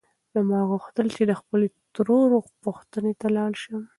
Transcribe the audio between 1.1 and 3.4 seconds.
چې د خپلې ترور پوښتنې ته